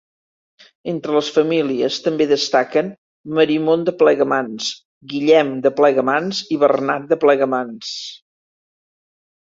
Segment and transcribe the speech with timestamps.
[0.93, 2.89] Entre els familiars també destaquen
[3.39, 4.73] Marimon de Plegamans,
[5.15, 7.97] Guillem de Plegamans i Bernat de Plegamans.